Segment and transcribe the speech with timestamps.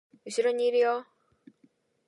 [0.25, 1.05] 後ろにいるよ